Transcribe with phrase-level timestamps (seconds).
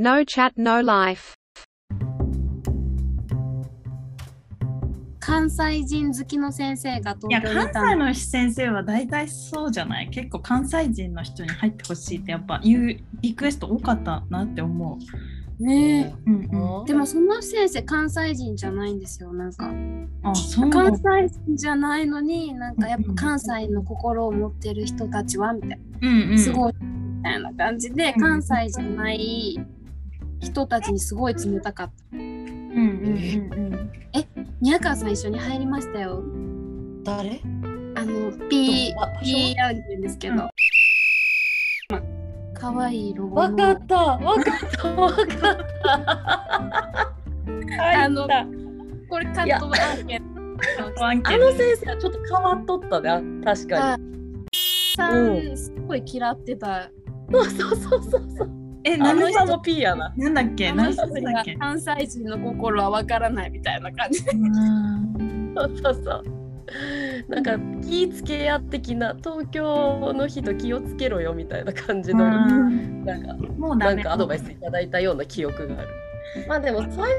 [0.00, 1.34] No chat, no life.
[5.18, 10.08] 関西人好きの先生がいや東京にいた関の西の先生は大体そうじゃない？
[10.10, 14.98] 結構関西人の人に入ってほしいってやっぱ言うリクエスト多かったなって思
[15.60, 15.62] う。
[15.64, 16.34] ねうん
[16.80, 19.68] うん、でもその先生関西人じゃないんですよなんか。
[20.22, 20.70] あそう。
[20.70, 21.02] 関西
[21.44, 26.38] 人じゃないのになんかやっぱ関西の心を持ってる人たちはみたいうんうなん。
[26.38, 28.20] すごいみたいな感じでうん。
[28.20, 29.58] 関西じゃない
[30.40, 32.16] 人たちにすごい冷たかった。
[32.16, 33.90] うんうんうん
[34.60, 36.22] 宮川さん一緒に入りましたよ。
[37.04, 37.40] 誰？
[37.94, 40.38] あの P P ランって言うんですけど、うん。
[40.40, 40.50] ま
[41.92, 42.02] あ
[42.54, 43.68] 可愛いロゴの。
[43.68, 43.96] わかった。
[43.96, 44.88] わかった。
[44.88, 45.48] わかった。
[48.02, 48.26] あの
[49.08, 49.66] これカット
[51.04, 54.04] 案件あの先生はちょっと変わっとったね確かに。
[54.96, 55.56] さうん。
[55.56, 56.90] すごい嫌ってた。
[57.30, 58.50] そうそうそうそうそう
[58.84, 60.12] えあ何さんの人も P やな。
[60.16, 60.72] なんだっけ？
[60.72, 61.08] 何だっ
[61.44, 61.56] け？
[61.56, 64.20] 関西人の心はわからないみたいな感じ。
[64.20, 66.24] そうそうそう。
[67.28, 73.04] なんか気ぃつけや的な東京の人気をつけろよみたいな感じのうん。
[73.04, 75.88] なんかもうなんかアドバイスいただいたような記憶がある。
[76.46, 77.10] まあでも最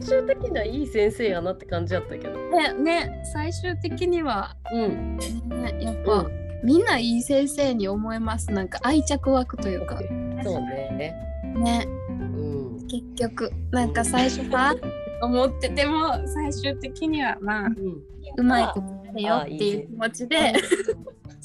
[0.00, 2.30] 終的にはいい先生やなって感じやったけど。
[2.50, 5.16] ねね最終的には、うん。
[5.16, 6.40] ね、やっぱ、うん。
[6.62, 8.50] みんないい先生に思えます。
[8.50, 9.98] なんか愛着湧くというか
[10.44, 11.14] そうね。
[11.56, 12.86] ねうん。
[12.88, 14.74] 結局なんか最初は
[15.22, 18.02] 思ってても最終的にはまあうん。
[18.36, 20.52] うまいことやれよあっていう気持ちで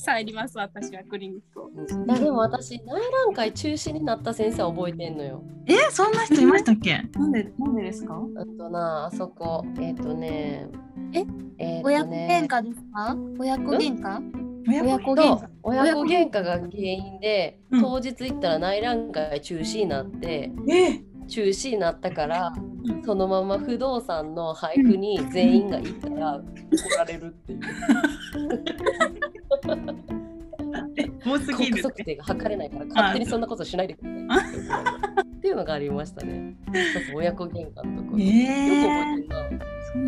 [0.06, 1.70] 入ります私はクリニックを。
[1.70, 2.86] いやでも私内
[3.26, 5.42] 覧会中止になった先生覚えてんのよ。
[5.68, 7.02] えそんな人いましたっけ？
[7.18, 8.22] なんでなんでですか？
[8.38, 10.68] あとなあそこえっ、とね
[11.14, 11.26] え
[11.58, 13.18] えーと親子ね喧嘩ですか？
[13.40, 14.35] 親子喧嘩？
[14.68, 15.48] 親親子と喧嘩。
[15.64, 17.82] 親子喧嘩が原因で、うん。
[17.82, 22.54] 当日行ったら内覧会中止になってえ中止になったから、
[22.86, 23.04] うん。
[23.04, 26.44] そのまま不動産の配布に全員が行ったら怒
[26.98, 27.60] られるっていう。
[31.26, 34.50] 多すぎる国測定が測れないから勝手にそんなことしないでください
[35.38, 36.56] っていうのがありましたね。
[37.14, 38.18] 親子喧嘩のところ。
[38.18, 38.90] よく覚ええてる。
[38.90, 39.16] な。
[39.16, 39.25] そんな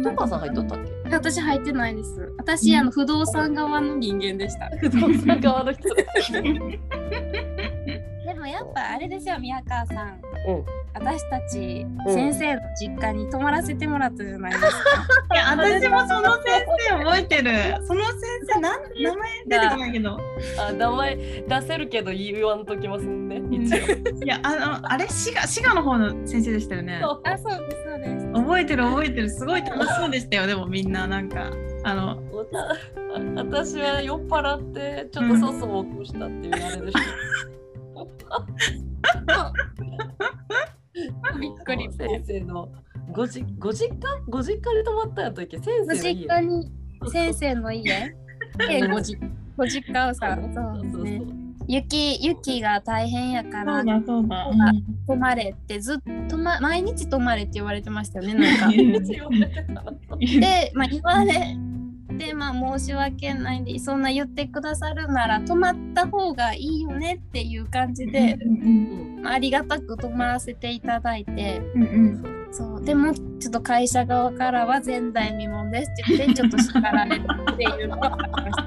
[0.04, 1.10] トカさん入っとったっけ？
[1.16, 2.34] 私入ってないです。
[2.38, 4.70] 私あの不動産側の人間でした。
[4.80, 5.94] 不動産側の人。
[5.96, 6.32] です。
[6.32, 6.42] で
[8.34, 10.20] もやっぱあれですよ宮川さん。
[10.48, 10.66] うん。
[10.94, 14.70] 私たちうん先生の実家に泊まらせてもらったじゃないですか、
[15.36, 17.52] いや私もその先生覚えてる。
[17.86, 18.16] その先
[18.56, 20.18] 生なん名前出てこないけど。
[20.60, 23.44] あ名前出せるけど言わんときますね。
[23.52, 23.78] 一応。
[24.24, 27.00] いやあのあれ滋賀滋賀の方の先生でしたよね。
[27.04, 27.44] あそうです
[27.88, 29.30] そうです覚えてる覚えてる。
[29.30, 30.48] すごい楽しそうでしたよ。
[30.48, 31.52] でもみんななんか
[31.84, 32.18] あの
[33.36, 36.96] 私は酔っ払ってちょっとそそを起こしたっていうあれでし
[41.40, 42.72] びっくり先生の
[43.12, 44.00] ごじご実家？
[44.28, 45.58] ご実家に泊まったんやったっけ？
[45.58, 46.26] 先ご実生の家。
[46.26, 46.72] 家に
[47.12, 48.16] 先生の家？
[48.58, 49.20] でご実
[49.58, 51.22] ご実家をさそうですね
[51.68, 55.98] 雪雪が大変やから泊まれってずっ
[56.30, 58.72] と、ま、毎日泊まれって言われてましたよねなんか。
[60.20, 61.58] で、まあ、言われ
[62.18, 68.38] て、まあ、申し訳ないんでそんな言ってくださるなら泊まった方がいいよねっていう感じで、
[69.22, 71.62] まあ、ありがたく泊まらせていただいて。
[71.76, 72.38] うんうん。
[72.52, 72.84] そう。
[72.84, 78.67] でもちょっと会社側からは前代未聞ですって言ってちょっと叱られるっていうのがありまし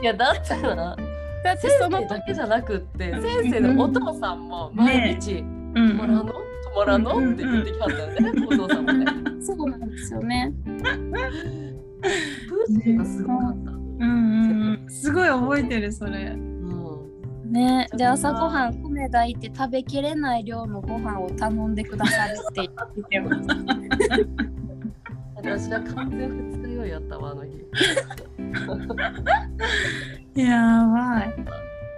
[0.00, 0.96] いやだってな
[1.44, 6.24] だって先その生だけじゃなくって先生のお父さんも毎日うん泊まらの？
[6.24, 6.42] 泊
[6.76, 7.32] まらの？
[7.32, 9.06] って言ってきはったよねお父さんもね。
[9.40, 10.52] そうなんですよね。
[10.66, 10.84] ブー
[12.82, 13.70] スがすごかった。
[13.70, 16.24] うんすごい覚えてるそれ。
[16.26, 17.52] うん。
[17.52, 17.88] ね。
[17.96, 23.48] で朝ごはん米炊いて食べきれない量のご飯を頼んでくださるって言ってます。
[25.36, 27.64] 私は完全二日酔いやったわあの日
[30.34, 31.34] やばい。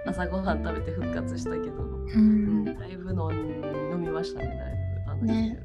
[0.07, 4.57] 朝ごはん食べて復活したけど、ううんん、だいぶ飲ん飲みましたねだい
[5.05, 5.59] ぶあの日ね。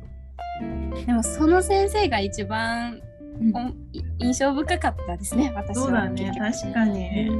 [1.06, 3.00] でもその先生が一番
[3.40, 3.76] うん。
[4.20, 5.84] 印象深かったですね私は。
[5.84, 7.28] そうだね確かに。
[7.30, 7.40] うん。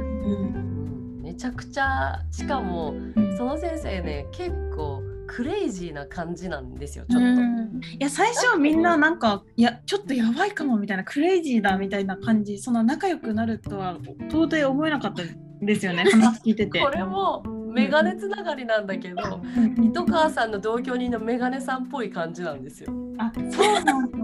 [1.16, 1.22] うん。
[1.22, 3.36] めちゃくちゃしかもうん。
[3.36, 7.26] その先生ね結構クレイジーな感じなんですよちょっと。
[7.26, 15.22] うんいや最初はみんななんかいやちょっとやばいかもみたいなクレイジーだみたいな感じそんな仲良くなるとは到底思えなかった
[15.60, 16.80] ですよね話聞いてて。
[16.80, 17.42] これも
[17.72, 19.84] メガネつながりなんだけどうん。
[19.84, 22.92] 糸川さんの同居人のメガネさんっぽい感じなんですよ。
[23.18, 24.18] あそうなんだ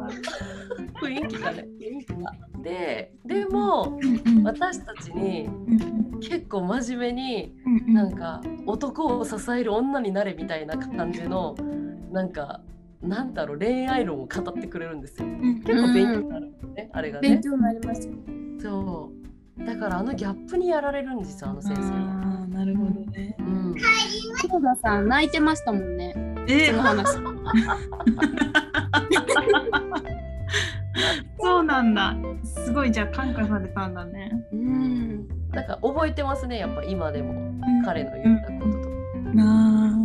[1.06, 2.32] 雰囲気がね 雰囲気が。
[2.62, 3.99] ででも
[4.44, 7.54] 私たちにうん結構真面目に
[7.93, 11.56] なんか男を支える女になれみたいな感じの
[12.12, 12.60] なんか
[13.02, 15.26] なんだろう恋愛論を語ってくれるんですよ。
[15.26, 17.28] うん結構勉強になるんですね、あれがね。
[17.28, 18.14] 勉強になりますよ。
[18.60, 19.10] そ
[19.58, 22.44] うだからあのギャップにやられるんですよあの先生は。
[22.44, 23.37] あーなるほどね。
[23.40, 23.75] うん、
[24.40, 26.14] 黒田さん泣いてましたもんね。
[26.48, 27.16] えその話。
[31.72, 32.14] なんだ。
[32.44, 34.30] すごいじゃあ感化されたんだね。
[34.52, 35.28] うん。
[35.52, 37.50] なんか覚えてますねやっぱ今でも。
[37.84, 38.82] 彼の言ったことと。
[38.84, 38.88] か。
[39.34, 39.98] な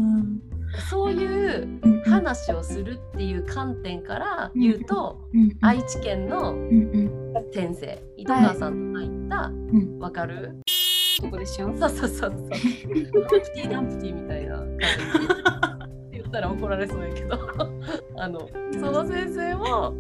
[0.90, 2.10] そういうあ。
[2.10, 5.58] 話をするっていう観点から言うと、うん。
[5.62, 6.70] 愛知県のうん。
[6.70, 7.52] うん。
[7.54, 10.00] 先生糸川さんと入ったん。
[10.00, 10.56] わ、かる？
[11.20, 11.76] とこでしょ？
[11.78, 12.32] そうそうそうそう。
[12.32, 12.50] ダンプ
[13.54, 14.56] ティーダンプティーみたいな。
[14.58, 14.78] 感
[16.12, 17.38] じで言ったら怒られそうやけど。
[18.16, 19.94] あのその先生も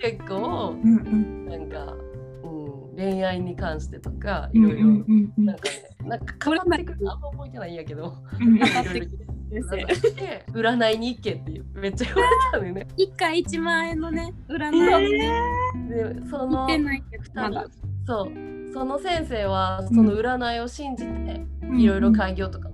[0.00, 1.46] 結構うんうん。
[1.46, 1.94] なんか、
[2.42, 4.86] うん、恋愛に関してとかうんいろいろ
[5.38, 6.98] なんかねなんか語ってくる。
[7.10, 8.16] あんま覚えてないんやけど。
[9.50, 12.74] 占って占いに行けっていうめっちゃ言われたのよ。
[12.74, 12.86] ね。
[12.96, 16.68] 一回一万円のね占えいでその。
[18.06, 18.50] そう。
[18.72, 22.69] その先生はその占いを信じてーいろいろ開業とか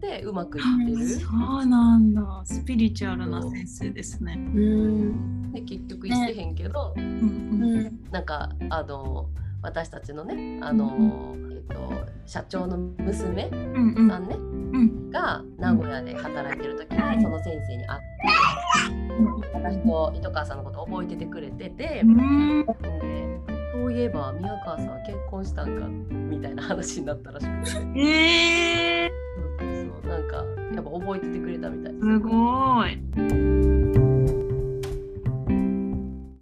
[0.00, 1.06] てうまくいってる。
[1.20, 1.26] そ
[1.62, 2.42] うなんだ。
[2.44, 4.34] スピリチュアルな先生ですね。
[4.36, 5.52] うん。
[5.52, 7.80] で結局行ってへんけど、うんううん。
[7.86, 7.98] ん。
[8.10, 9.28] なんかあの
[9.62, 11.92] 私たちのねあの、えっと、
[12.26, 14.08] 社長の娘うんうん。
[14.08, 14.38] さんね、う
[14.78, 15.10] ん。
[15.10, 18.06] が名古屋で働いてる時にその先生に会って
[19.52, 22.64] 私と糸川さんのこと覚えててくれてて、うん。
[22.66, 22.74] で
[23.72, 27.50] そういえば宮川さん結婚したんかみたいな話になったらしく
[27.94, 28.00] て。
[28.00, 28.99] えー、
[30.98, 33.59] 覚えててくれたみたいですすごい。